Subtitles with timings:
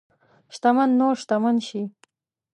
[0.53, 1.81] شتمن نور شتمن شي.